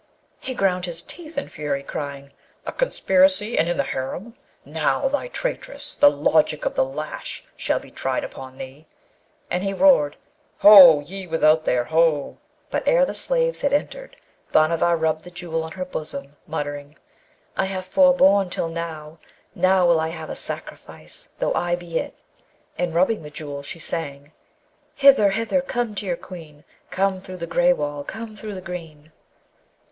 He 0.39 0.55
ground 0.55 0.87
his 0.87 1.03
teeth 1.03 1.37
in 1.37 1.47
fury, 1.49 1.83
crying, 1.83 2.31
'A 2.65 2.71
conspiracy! 2.71 3.55
and 3.55 3.69
in 3.69 3.77
the 3.77 3.83
harem! 3.83 4.35
Now, 4.65 5.07
thou 5.07 5.27
traitress! 5.27 5.93
the 5.93 6.09
logic 6.09 6.65
of 6.65 6.73
the 6.73 6.83
lash 6.83 7.43
shall 7.55 7.77
be 7.77 7.91
tried 7.91 8.23
upon 8.23 8.57
thee.' 8.57 8.87
And 9.51 9.63
he 9.63 9.73
roared, 9.73 10.17
'Ho! 10.61 11.01
ye 11.01 11.27
without 11.27 11.65
there! 11.65 11.83
ho!' 11.83 12.39
But 12.71 12.87
ere 12.87 13.05
the 13.05 13.13
slaves 13.13 13.61
had 13.61 13.73
entered 13.73 14.17
Bhanavar 14.51 14.97
rubbed 14.97 15.23
the 15.23 15.29
Jewel 15.29 15.63
on 15.63 15.73
her 15.73 15.85
bosom, 15.85 16.35
muttering, 16.47 16.97
'I 17.55 17.65
have 17.65 17.85
forborne 17.85 18.49
till 18.49 18.69
now! 18.69 19.19
Now 19.53 19.85
will 19.85 19.99
I 19.99 20.07
have 20.09 20.31
a 20.31 20.35
sacrifice, 20.35 21.29
though 21.37 21.53
I 21.53 21.75
be 21.75 21.99
it.' 21.99 22.15
And 22.75 22.95
rubbing 22.95 23.21
the 23.21 23.29
Jewel, 23.29 23.61
she 23.61 23.77
sang, 23.77 24.31
Hither! 24.95 25.29
hither! 25.29 25.61
Come 25.61 25.93
to 25.93 26.07
your 26.07 26.17
Queen; 26.17 26.63
Come 26.89 27.21
through 27.21 27.37
the 27.37 27.45
grey 27.45 27.71
wall, 27.71 28.03
Come 28.03 28.35
through 28.35 28.55
the 28.55 28.61
green! 28.61 29.11